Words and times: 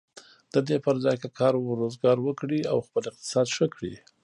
د 0.53 0.55
دې 0.67 0.77
پر 0.85 0.95
ځای 1.03 1.17
که 1.23 1.29
کار 1.39 1.53
و 1.57 1.77
روزګار 1.81 2.17
وکړي 2.21 2.59
او 2.71 2.77
خپل 2.85 3.03
اقتصاد 3.09 3.47
ښه 3.55 3.65
کړي. 3.75 3.93